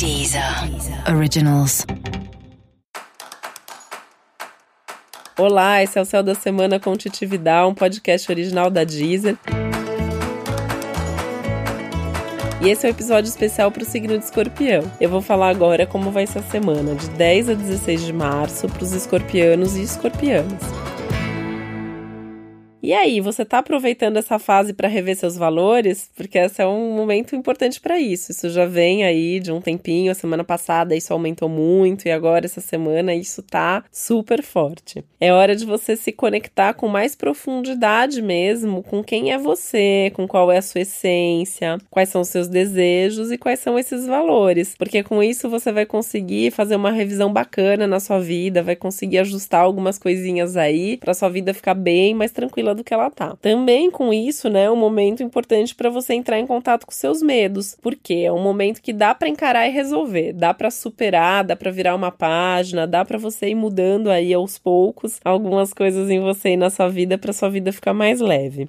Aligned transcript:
Deezer 0.00 0.42
Originals. 1.14 1.84
Olá, 5.38 5.82
esse 5.82 5.98
é 5.98 6.00
o 6.00 6.06
Céu 6.06 6.22
da 6.22 6.34
Semana 6.34 6.80
com 6.80 6.96
Titi 6.96 7.26
Vidal, 7.26 7.68
um 7.68 7.74
podcast 7.74 8.32
original 8.32 8.70
da 8.70 8.82
Deezer. 8.82 9.36
E 12.62 12.70
esse 12.70 12.86
é 12.86 12.88
o 12.88 12.92
um 12.92 12.94
episódio 12.94 13.28
especial 13.28 13.70
para 13.70 13.82
o 13.82 13.84
signo 13.84 14.16
de 14.16 14.24
escorpião. 14.24 14.90
Eu 14.98 15.10
vou 15.10 15.20
falar 15.20 15.50
agora 15.50 15.86
como 15.86 16.10
vai 16.10 16.26
ser 16.26 16.38
a 16.38 16.44
semana, 16.44 16.94
de 16.94 17.10
10 17.10 17.50
a 17.50 17.52
16 17.52 18.06
de 18.06 18.12
março, 18.14 18.70
para 18.70 18.82
os 18.82 18.92
escorpianos 18.92 19.76
e 19.76 19.82
escorpianas. 19.82 20.79
E 22.82 22.94
aí, 22.94 23.20
você 23.20 23.42
está 23.42 23.58
aproveitando 23.58 24.16
essa 24.16 24.38
fase 24.38 24.72
para 24.72 24.88
rever 24.88 25.14
seus 25.14 25.36
valores? 25.36 26.10
Porque 26.16 26.38
esse 26.38 26.62
é 26.62 26.66
um 26.66 26.96
momento 26.96 27.36
importante 27.36 27.78
para 27.78 28.00
isso. 28.00 28.32
Isso 28.32 28.48
já 28.48 28.64
vem 28.64 29.04
aí 29.04 29.38
de 29.38 29.52
um 29.52 29.60
tempinho. 29.60 30.10
A 30.10 30.14
semana 30.14 30.42
passada 30.42 30.96
isso 30.96 31.12
aumentou 31.12 31.46
muito 31.46 32.08
e 32.08 32.10
agora 32.10 32.46
essa 32.46 32.60
semana 32.62 33.14
isso 33.14 33.42
tá 33.42 33.84
super 33.92 34.42
forte. 34.42 35.04
É 35.20 35.30
hora 35.30 35.54
de 35.54 35.66
você 35.66 35.94
se 35.94 36.10
conectar 36.10 36.72
com 36.72 36.88
mais 36.88 37.14
profundidade 37.14 38.22
mesmo, 38.22 38.82
com 38.82 39.04
quem 39.04 39.30
é 39.30 39.36
você, 39.36 40.10
com 40.14 40.26
qual 40.26 40.50
é 40.50 40.56
a 40.56 40.62
sua 40.62 40.80
essência, 40.80 41.76
quais 41.90 42.08
são 42.08 42.22
os 42.22 42.28
seus 42.28 42.48
desejos 42.48 43.30
e 43.30 43.36
quais 43.36 43.60
são 43.60 43.78
esses 43.78 44.06
valores. 44.06 44.74
Porque 44.78 45.02
com 45.02 45.22
isso 45.22 45.50
você 45.50 45.70
vai 45.70 45.84
conseguir 45.84 46.50
fazer 46.50 46.76
uma 46.76 46.90
revisão 46.90 47.30
bacana 47.30 47.86
na 47.86 48.00
sua 48.00 48.18
vida, 48.18 48.62
vai 48.62 48.74
conseguir 48.74 49.18
ajustar 49.18 49.60
algumas 49.60 49.98
coisinhas 49.98 50.56
aí 50.56 50.96
para 50.96 51.12
sua 51.12 51.28
vida 51.28 51.52
ficar 51.52 51.74
bem 51.74 52.14
mais 52.14 52.30
tranquila 52.32 52.69
do 52.74 52.84
que 52.84 52.94
ela 52.94 53.10
tá. 53.10 53.36
Também 53.40 53.90
com 53.90 54.12
isso, 54.12 54.48
né, 54.48 54.64
é 54.64 54.70
um 54.70 54.76
momento 54.76 55.22
importante 55.22 55.74
para 55.74 55.90
você 55.90 56.14
entrar 56.14 56.38
em 56.38 56.46
contato 56.46 56.86
com 56.86 56.92
seus 56.92 57.22
medos, 57.22 57.76
porque 57.80 58.14
é 58.14 58.32
um 58.32 58.42
momento 58.42 58.80
que 58.80 58.92
dá 58.92 59.14
para 59.14 59.28
encarar 59.28 59.66
e 59.66 59.70
resolver, 59.70 60.32
dá 60.32 60.52
para 60.54 60.70
superar, 60.70 61.44
dá 61.44 61.56
para 61.56 61.70
virar 61.70 61.94
uma 61.94 62.10
página, 62.10 62.86
dá 62.86 63.04
para 63.04 63.18
você 63.18 63.48
ir 63.48 63.54
mudando 63.54 64.10
aí 64.10 64.32
aos 64.34 64.58
poucos 64.58 65.20
algumas 65.24 65.72
coisas 65.72 66.10
em 66.10 66.20
você 66.20 66.50
e 66.50 66.56
na 66.56 66.70
sua 66.70 66.88
vida 66.88 67.18
para 67.18 67.32
sua 67.32 67.48
vida 67.48 67.72
ficar 67.72 67.94
mais 67.94 68.20
leve. 68.20 68.68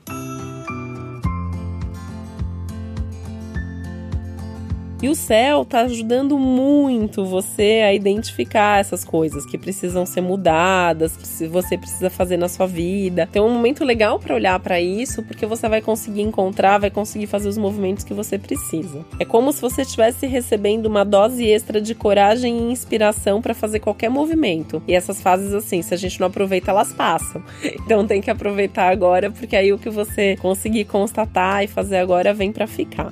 E 5.01 5.09
o 5.09 5.15
céu 5.15 5.65
tá 5.65 5.81
ajudando 5.81 6.37
muito 6.37 7.25
você 7.25 7.81
a 7.83 7.91
identificar 7.91 8.79
essas 8.79 9.03
coisas 9.03 9.47
que 9.47 9.57
precisam 9.57 10.05
ser 10.05 10.21
mudadas, 10.21 11.17
se 11.23 11.47
você 11.47 11.75
precisa 11.75 12.07
fazer 12.07 12.37
na 12.37 12.47
sua 12.47 12.67
vida. 12.67 13.27
Tem 13.31 13.41
um 13.41 13.49
momento 13.49 13.83
legal 13.83 14.19
para 14.19 14.35
olhar 14.35 14.59
para 14.59 14.79
isso, 14.79 15.23
porque 15.23 15.47
você 15.47 15.67
vai 15.67 15.81
conseguir 15.81 16.21
encontrar, 16.21 16.77
vai 16.77 16.91
conseguir 16.91 17.25
fazer 17.25 17.49
os 17.49 17.57
movimentos 17.57 18.03
que 18.03 18.13
você 18.13 18.37
precisa. 18.37 19.03
É 19.19 19.25
como 19.25 19.51
se 19.51 19.59
você 19.59 19.81
estivesse 19.81 20.27
recebendo 20.27 20.85
uma 20.85 21.03
dose 21.03 21.47
extra 21.47 21.81
de 21.81 21.95
coragem 21.95 22.55
e 22.55 22.71
inspiração 22.71 23.41
para 23.41 23.55
fazer 23.55 23.79
qualquer 23.79 24.09
movimento. 24.09 24.83
E 24.87 24.93
essas 24.93 25.19
fases 25.19 25.51
assim, 25.51 25.81
se 25.81 25.95
a 25.95 25.97
gente 25.97 26.19
não 26.19 26.27
aproveita, 26.27 26.69
elas 26.69 26.93
passam. 26.93 27.41
Então 27.83 28.05
tem 28.05 28.21
que 28.21 28.29
aproveitar 28.29 28.89
agora, 28.89 29.31
porque 29.31 29.55
aí 29.55 29.73
o 29.73 29.77
que 29.77 29.89
você 29.89 30.37
conseguir 30.37 30.85
constatar 30.85 31.63
e 31.63 31.67
fazer 31.67 31.97
agora 31.97 32.33
vem 32.33 32.51
para 32.51 32.67
ficar. 32.67 33.11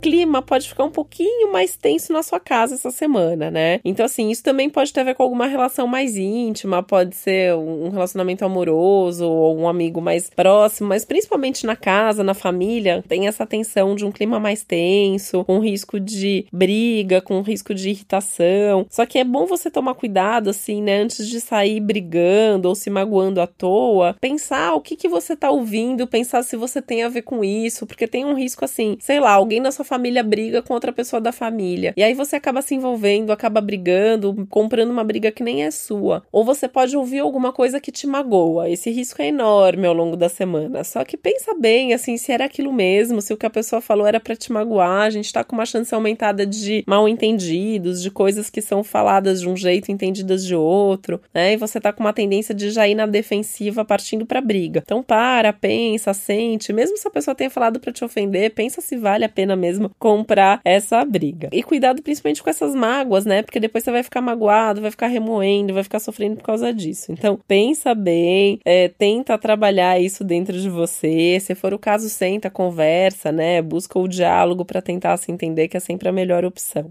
Clima 0.00 0.42
pode 0.42 0.68
ficar 0.68 0.84
um 0.84 0.90
pouquinho 0.90 1.52
mais 1.52 1.76
tenso 1.76 2.12
na 2.12 2.22
sua 2.22 2.40
casa 2.40 2.74
essa 2.74 2.90
semana, 2.90 3.50
né? 3.50 3.80
Então, 3.84 4.06
assim, 4.06 4.30
isso 4.30 4.42
também 4.42 4.70
pode 4.70 4.92
ter 4.92 5.00
a 5.00 5.04
ver 5.04 5.14
com 5.14 5.22
alguma 5.22 5.46
relação 5.46 5.86
mais 5.86 6.16
íntima, 6.16 6.82
pode 6.82 7.14
ser 7.14 7.54
um 7.54 7.90
relacionamento 7.90 8.44
amoroso 8.44 9.28
ou 9.28 9.58
um 9.58 9.68
amigo 9.68 10.00
mais 10.00 10.30
próximo, 10.30 10.88
mas 10.88 11.04
principalmente 11.04 11.66
na 11.66 11.76
casa, 11.76 12.24
na 12.24 12.34
família, 12.34 13.04
tem 13.06 13.28
essa 13.28 13.46
tensão 13.46 13.94
de 13.94 14.04
um 14.04 14.12
clima 14.12 14.40
mais 14.40 14.64
tenso, 14.64 15.44
com 15.44 15.58
risco 15.58 16.00
de 16.00 16.46
briga, 16.52 17.20
com 17.20 17.40
risco 17.42 17.74
de 17.74 17.90
irritação. 17.90 18.86
Só 18.88 19.04
que 19.04 19.18
é 19.18 19.24
bom 19.24 19.46
você 19.46 19.70
tomar 19.70 19.94
cuidado, 19.94 20.50
assim, 20.50 20.82
né? 20.82 21.00
Antes 21.00 21.28
de 21.28 21.40
sair 21.40 21.80
brigando 21.80 22.68
ou 22.68 22.74
se 22.74 22.88
magoando 22.88 23.40
à 23.40 23.46
toa, 23.46 24.16
pensar 24.20 24.74
o 24.74 24.80
que, 24.80 24.96
que 24.96 25.08
você 25.08 25.36
tá 25.36 25.50
ouvindo, 25.50 26.06
pensar 26.06 26.42
se 26.42 26.56
você 26.56 26.80
tem 26.80 27.02
a 27.02 27.08
ver 27.08 27.22
com 27.22 27.44
isso, 27.44 27.86
porque 27.86 28.06
tem 28.06 28.24
um 28.24 28.34
risco, 28.34 28.64
assim, 28.64 28.96
sei 29.00 29.20
lá, 29.20 29.32
alguém 29.32 29.60
na 29.60 29.72
sua 29.72 29.84
família 29.90 30.22
briga 30.22 30.62
com 30.62 30.72
outra 30.72 30.92
pessoa 30.92 31.20
da 31.20 31.32
família. 31.32 31.92
E 31.96 32.02
aí 32.04 32.14
você 32.14 32.36
acaba 32.36 32.62
se 32.62 32.76
envolvendo, 32.76 33.32
acaba 33.32 33.60
brigando, 33.60 34.46
comprando 34.48 34.92
uma 34.92 35.02
briga 35.02 35.32
que 35.32 35.42
nem 35.42 35.64
é 35.64 35.70
sua. 35.72 36.22
Ou 36.30 36.44
você 36.44 36.68
pode 36.68 36.96
ouvir 36.96 37.18
alguma 37.18 37.52
coisa 37.52 37.80
que 37.80 37.90
te 37.90 38.06
magoa. 38.06 38.70
Esse 38.70 38.88
risco 38.88 39.20
é 39.20 39.26
enorme 39.26 39.88
ao 39.88 39.92
longo 39.92 40.16
da 40.16 40.28
semana. 40.28 40.84
Só 40.84 41.04
que 41.04 41.16
pensa 41.16 41.54
bem, 41.58 41.92
assim, 41.92 42.16
se 42.16 42.30
era 42.30 42.44
aquilo 42.44 42.72
mesmo, 42.72 43.20
se 43.20 43.32
o 43.32 43.36
que 43.36 43.44
a 43.44 43.50
pessoa 43.50 43.80
falou 43.80 44.06
era 44.06 44.20
para 44.20 44.36
te 44.36 44.52
magoar. 44.52 45.06
A 45.06 45.10
gente 45.10 45.32
tá 45.32 45.42
com 45.42 45.56
uma 45.56 45.66
chance 45.66 45.92
aumentada 45.92 46.46
de 46.46 46.84
mal 46.86 47.08
entendidos, 47.08 48.00
de 48.00 48.12
coisas 48.12 48.48
que 48.48 48.62
são 48.62 48.84
faladas 48.84 49.40
de 49.40 49.48
um 49.48 49.56
jeito, 49.56 49.90
entendidas 49.90 50.46
de 50.46 50.54
outro, 50.54 51.20
né? 51.34 51.54
E 51.54 51.56
você 51.56 51.80
tá 51.80 51.92
com 51.92 52.04
uma 52.04 52.12
tendência 52.12 52.54
de 52.54 52.70
já 52.70 52.86
ir 52.86 52.94
na 52.94 53.06
defensiva 53.06 53.84
partindo 53.84 54.24
pra 54.24 54.40
briga. 54.40 54.82
Então 54.84 55.02
para, 55.02 55.52
pensa, 55.52 56.14
sente. 56.14 56.72
Mesmo 56.72 56.96
se 56.96 57.08
a 57.08 57.10
pessoa 57.10 57.34
tenha 57.34 57.50
falado 57.50 57.80
para 57.80 57.92
te 57.92 58.04
ofender, 58.04 58.54
pensa 58.54 58.80
se 58.80 58.96
vale 58.96 59.24
a 59.24 59.28
pena 59.28 59.56
mesmo 59.56 59.79
comprar 59.98 60.60
essa 60.64 61.04
briga. 61.04 61.48
E 61.52 61.62
cuidado 61.62 62.02
principalmente 62.02 62.42
com 62.42 62.50
essas 62.50 62.74
mágoas, 62.74 63.24
né? 63.24 63.42
Porque 63.42 63.60
depois 63.60 63.84
você 63.84 63.90
vai 63.90 64.02
ficar 64.02 64.20
magoado, 64.20 64.80
vai 64.80 64.90
ficar 64.90 65.06
remoendo, 65.06 65.74
vai 65.74 65.82
ficar 65.82 66.00
sofrendo 66.00 66.36
por 66.36 66.44
causa 66.44 66.72
disso. 66.72 67.12
Então, 67.12 67.38
pensa 67.46 67.94
bem, 67.94 68.60
é, 68.64 68.88
tenta 68.88 69.38
trabalhar 69.38 70.00
isso 70.00 70.24
dentro 70.24 70.58
de 70.58 70.68
você. 70.68 71.38
Se 71.40 71.54
for 71.54 71.72
o 71.72 71.78
caso, 71.78 72.08
senta, 72.08 72.50
conversa, 72.50 73.32
né? 73.32 73.62
Busca 73.62 73.98
o 73.98 74.08
diálogo 74.08 74.64
para 74.64 74.82
tentar 74.82 75.16
se 75.16 75.30
entender 75.32 75.68
que 75.68 75.76
é 75.76 75.80
sempre 75.80 76.08
a 76.08 76.12
melhor 76.12 76.44
opção. 76.44 76.90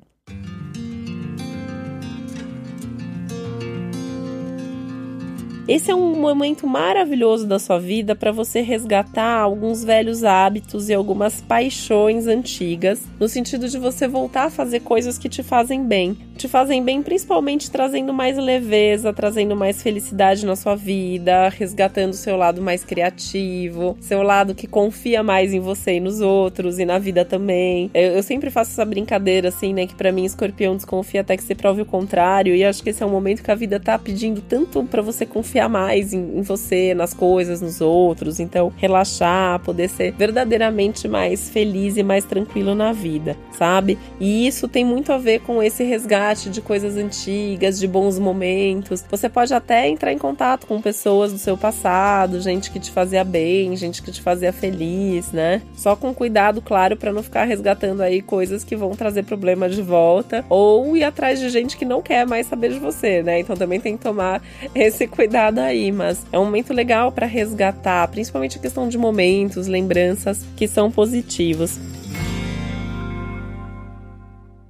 Esse 5.69 5.91
é 5.91 5.95
um 5.95 6.15
momento 6.19 6.65
maravilhoso 6.65 7.45
da 7.45 7.59
sua 7.59 7.77
vida 7.77 8.15
para 8.15 8.31
você 8.31 8.59
resgatar 8.59 9.37
alguns 9.37 9.83
velhos 9.83 10.23
hábitos 10.23 10.89
e 10.89 10.95
algumas 10.95 11.41
paixões 11.41 12.25
antigas, 12.25 13.03
no 13.19 13.27
sentido 13.27 13.69
de 13.69 13.77
você 13.77 14.07
voltar 14.07 14.45
a 14.45 14.49
fazer 14.49 14.79
coisas 14.79 15.19
que 15.19 15.29
te 15.29 15.43
fazem 15.43 15.83
bem. 15.83 16.17
Te 16.35 16.47
fazem 16.47 16.83
bem 16.83 17.03
principalmente 17.03 17.69
trazendo 17.69 18.11
mais 18.11 18.35
leveza, 18.35 19.13
trazendo 19.13 19.55
mais 19.55 19.83
felicidade 19.83 20.43
na 20.43 20.55
sua 20.55 20.73
vida, 20.73 21.49
resgatando 21.49 22.13
seu 22.13 22.35
lado 22.35 22.63
mais 22.63 22.83
criativo, 22.83 23.95
seu 23.99 24.23
lado 24.23 24.55
que 24.55 24.65
confia 24.65 25.21
mais 25.21 25.53
em 25.53 25.59
você 25.59 25.97
e 25.97 25.99
nos 25.99 26.19
outros 26.19 26.79
e 26.79 26.85
na 26.85 26.97
vida 26.97 27.23
também. 27.23 27.91
Eu, 27.93 28.13
eu 28.13 28.23
sempre 28.23 28.49
faço 28.49 28.71
essa 28.71 28.85
brincadeira 28.85 29.49
assim, 29.49 29.71
né, 29.71 29.85
que 29.85 29.93
para 29.93 30.11
mim 30.11 30.25
escorpião 30.25 30.75
desconfia 30.75 31.21
até 31.21 31.37
que 31.37 31.43
você 31.43 31.53
prove 31.53 31.83
o 31.83 31.85
contrário, 31.85 32.55
e 32.55 32.65
acho 32.65 32.81
que 32.81 32.89
esse 32.89 33.03
é 33.03 33.05
um 33.05 33.11
momento 33.11 33.43
que 33.43 33.51
a 33.51 33.55
vida 33.55 33.79
tá 33.79 33.99
pedindo 33.99 34.41
tanto 34.41 34.83
para 34.85 35.03
você 35.03 35.27
confiar 35.27 35.58
confiar 35.59 35.69
mais 35.69 36.13
em, 36.13 36.37
em, 36.37 36.41
você, 36.41 36.93
nas 36.93 37.13
coisas, 37.13 37.61
nos 37.61 37.81
outros. 37.81 38.39
Então, 38.39 38.71
relaxar, 38.77 39.59
poder 39.59 39.89
ser 39.89 40.13
verdadeiramente 40.13 41.07
mais 41.07 41.49
feliz 41.49 41.97
e 41.97 42.03
mais 42.03 42.23
tranquilo 42.23 42.73
na 42.73 42.93
vida, 42.93 43.35
sabe? 43.57 43.97
E 44.19 44.47
isso 44.47 44.67
tem 44.67 44.85
muito 44.85 45.11
a 45.11 45.17
ver 45.17 45.39
com 45.41 45.61
esse 45.61 45.83
resgate 45.83 46.49
de 46.49 46.61
coisas 46.61 46.95
antigas, 46.95 47.79
de 47.79 47.87
bons 47.87 48.17
momentos. 48.17 49.03
Você 49.09 49.27
pode 49.27 49.53
até 49.53 49.87
entrar 49.87 50.13
em 50.13 50.17
contato 50.17 50.65
com 50.65 50.81
pessoas 50.81 51.31
do 51.31 51.37
seu 51.37 51.57
passado, 51.57 52.39
gente 52.39 52.71
que 52.71 52.79
te 52.79 52.91
fazia 52.91 53.23
bem, 53.23 53.75
gente 53.75 54.01
que 54.01 54.11
te 54.11 54.21
fazia 54.21 54.53
feliz, 54.53 55.31
né? 55.31 55.61
Só 55.75 55.95
com 55.95 56.13
cuidado, 56.13 56.61
claro, 56.61 56.95
para 56.95 57.11
não 57.11 57.23
ficar 57.23 57.43
resgatando 57.43 58.01
aí 58.01 58.21
coisas 58.21 58.63
que 58.63 58.75
vão 58.75 58.91
trazer 58.91 59.23
problema 59.23 59.67
de 59.67 59.81
volta 59.81 60.45
ou 60.49 60.95
ir 60.95 61.03
atrás 61.03 61.39
de 61.39 61.49
gente 61.49 61.75
que 61.75 61.85
não 61.85 62.01
quer 62.01 62.25
mais 62.25 62.47
saber 62.47 62.71
de 62.71 62.79
você, 62.79 63.23
né? 63.23 63.39
Então 63.39 63.55
também 63.55 63.79
tem 63.79 63.97
que 63.97 64.03
tomar 64.03 64.41
esse 64.75 65.07
cuidado 65.07 65.48
aí, 65.57 65.91
mas 65.91 66.25
é 66.31 66.37
um 66.37 66.45
momento 66.45 66.73
legal 66.73 67.11
para 67.11 67.25
resgatar, 67.25 68.07
principalmente 68.09 68.57
a 68.57 68.61
questão 68.61 68.87
de 68.87 68.97
momentos, 68.97 69.67
lembranças 69.67 70.45
que 70.55 70.67
são 70.67 70.91
positivos. 70.91 71.79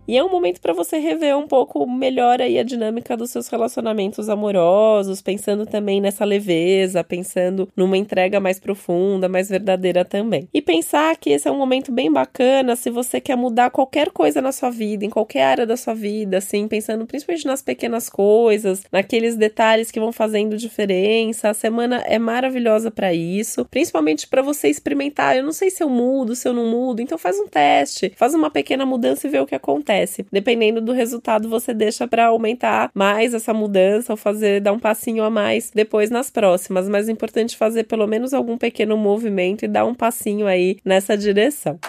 E 0.09 0.17
é 0.17 0.23
um 0.23 0.29
momento 0.31 0.59
para 0.59 0.73
você 0.73 0.97
rever 0.97 1.37
um 1.37 1.47
pouco 1.47 1.87
melhor 1.87 2.41
aí 2.41 2.57
a 2.57 2.63
dinâmica 2.63 3.15
dos 3.15 3.29
seus 3.29 3.47
relacionamentos 3.47 4.27
amorosos, 4.27 5.21
pensando 5.21 5.67
também 5.67 6.01
nessa 6.01 6.25
leveza, 6.25 7.03
pensando 7.03 7.69
numa 7.77 7.95
entrega 7.95 8.39
mais 8.39 8.59
profunda, 8.59 9.29
mais 9.29 9.49
verdadeira 9.49 10.03
também. 10.03 10.49
E 10.51 10.63
pensar 10.63 11.15
que 11.15 11.29
esse 11.29 11.47
é 11.47 11.51
um 11.51 11.59
momento 11.59 11.91
bem 11.91 12.11
bacana 12.11 12.75
se 12.75 12.89
você 12.89 13.21
quer 13.21 13.35
mudar 13.37 13.69
qualquer 13.69 14.09
coisa 14.09 14.41
na 14.41 14.51
sua 14.51 14.71
vida, 14.71 15.05
em 15.05 15.11
qualquer 15.11 15.43
área 15.43 15.67
da 15.67 15.77
sua 15.77 15.93
vida, 15.93 16.39
assim, 16.39 16.67
pensando 16.67 17.05
principalmente 17.05 17.45
nas 17.45 17.61
pequenas 17.61 18.09
coisas, 18.09 18.81
naqueles 18.91 19.35
detalhes 19.35 19.91
que 19.91 19.99
vão 19.99 20.11
fazendo 20.11 20.57
diferença. 20.57 21.49
A 21.49 21.53
semana 21.53 21.97
é 22.07 22.17
maravilhosa 22.17 22.89
para 22.89 23.13
isso, 23.13 23.63
principalmente 23.63 24.27
para 24.27 24.41
você 24.41 24.69
experimentar. 24.69 25.37
Eu 25.37 25.43
não 25.43 25.53
sei 25.53 25.69
se 25.69 25.83
eu 25.83 25.89
mudo, 25.89 26.35
se 26.35 26.47
eu 26.47 26.53
não 26.53 26.65
mudo, 26.65 26.99
então 26.99 27.15
faz 27.15 27.39
um 27.39 27.47
teste, 27.47 28.11
faz 28.15 28.33
uma 28.33 28.49
pequena 28.49 28.87
mudança 28.87 29.27
e 29.27 29.29
vê 29.29 29.39
o 29.39 29.45
que 29.45 29.53
acontece 29.53 29.98
acontece. 29.99 30.25
Dependendo 30.31 30.81
do 30.81 30.93
resultado, 30.93 31.49
você 31.49 31.73
deixa 31.73 32.07
para 32.07 32.27
aumentar 32.27 32.89
mais 32.93 33.33
essa 33.33 33.53
mudança 33.53 34.13
ou 34.13 34.17
fazer 34.17 34.61
dar 34.61 34.73
um 34.73 34.79
passinho 34.79 35.23
a 35.23 35.29
mais 35.29 35.71
depois 35.73 36.09
nas 36.09 36.29
próximas, 36.29 36.87
mas 36.87 37.09
é 37.09 37.11
importante 37.11 37.57
fazer 37.57 37.83
pelo 37.83 38.07
menos 38.07 38.33
algum 38.33 38.57
pequeno 38.57 38.97
movimento 38.97 39.65
e 39.65 39.67
dar 39.67 39.85
um 39.85 39.95
passinho 39.95 40.47
aí 40.47 40.77
nessa 40.83 41.17
direção. 41.17 41.79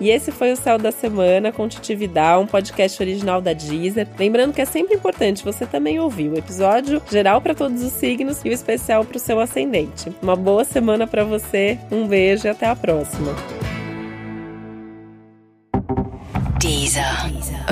E 0.00 0.10
esse 0.10 0.30
foi 0.30 0.52
o 0.52 0.56
Céu 0.56 0.76
da 0.76 0.92
Semana 0.92 1.50
com 1.50 1.66
Titi 1.66 1.94
Vidal, 1.94 2.42
um 2.42 2.46
podcast 2.46 3.00
original 3.02 3.40
da 3.40 3.54
Deezer. 3.54 4.06
Lembrando 4.18 4.52
que 4.52 4.60
é 4.60 4.66
sempre 4.66 4.94
importante 4.96 5.44
você 5.44 5.64
também 5.64 5.98
ouvir 5.98 6.28
o 6.28 6.36
episódio 6.36 7.00
geral 7.10 7.40
para 7.40 7.54
todos 7.54 7.82
os 7.82 7.92
signos 7.92 8.44
e 8.44 8.50
o 8.50 8.52
especial 8.52 9.04
para 9.04 9.16
o 9.16 9.20
seu 9.20 9.40
ascendente. 9.40 10.12
Uma 10.20 10.36
boa 10.36 10.64
semana 10.64 11.06
para 11.06 11.24
você, 11.24 11.78
um 11.90 12.06
beijo 12.06 12.46
e 12.46 12.50
até 12.50 12.66
a 12.66 12.76
próxima. 12.76 13.53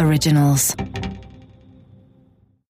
Originals. 0.02 0.74